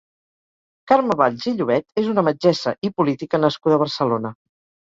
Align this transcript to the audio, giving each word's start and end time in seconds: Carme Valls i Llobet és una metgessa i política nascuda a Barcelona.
Carme 0.91 1.17
Valls 1.19 1.45
i 1.51 1.53
Llobet 1.59 2.01
és 2.03 2.09
una 2.13 2.25
metgessa 2.31 2.75
i 2.89 2.93
política 3.03 3.45
nascuda 3.47 3.79
a 3.81 3.85
Barcelona. 3.87 4.35